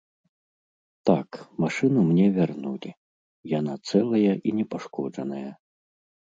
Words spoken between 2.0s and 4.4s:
мне вярнулі, яна цэлая